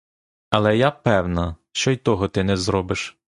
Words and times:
Але 0.49 0.77
я 0.77 0.91
певна, 0.91 1.55
що 1.71 1.91
й 1.91 1.95
того 1.97 2.27
ти 2.27 2.43
не 2.43 2.57
зробиш! 2.57 3.17